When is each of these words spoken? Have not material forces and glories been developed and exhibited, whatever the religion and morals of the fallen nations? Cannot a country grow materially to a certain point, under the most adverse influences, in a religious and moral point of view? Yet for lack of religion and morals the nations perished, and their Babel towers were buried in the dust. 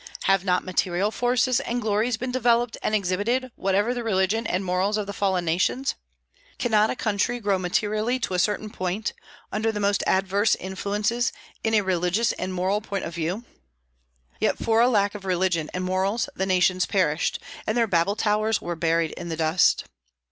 Have 0.23 0.43
not 0.43 0.63
material 0.65 1.11
forces 1.11 1.59
and 1.59 1.79
glories 1.79 2.17
been 2.17 2.31
developed 2.31 2.75
and 2.81 2.95
exhibited, 2.95 3.51
whatever 3.55 3.93
the 3.93 4.03
religion 4.03 4.47
and 4.47 4.65
morals 4.65 4.97
of 4.97 5.05
the 5.05 5.13
fallen 5.13 5.45
nations? 5.45 5.93
Cannot 6.57 6.89
a 6.89 6.95
country 6.95 7.39
grow 7.39 7.59
materially 7.59 8.17
to 8.21 8.33
a 8.33 8.39
certain 8.39 8.71
point, 8.71 9.13
under 9.51 9.71
the 9.71 9.79
most 9.79 10.03
adverse 10.07 10.55
influences, 10.55 11.31
in 11.63 11.75
a 11.75 11.81
religious 11.81 12.31
and 12.31 12.51
moral 12.51 12.81
point 12.81 13.05
of 13.05 13.13
view? 13.13 13.43
Yet 14.39 14.57
for 14.57 14.83
lack 14.87 15.13
of 15.13 15.23
religion 15.23 15.69
and 15.71 15.83
morals 15.83 16.27
the 16.35 16.47
nations 16.47 16.87
perished, 16.87 17.37
and 17.67 17.77
their 17.77 17.85
Babel 17.85 18.15
towers 18.15 18.59
were 18.59 18.75
buried 18.75 19.11
in 19.11 19.29
the 19.29 19.37
dust. 19.37 19.83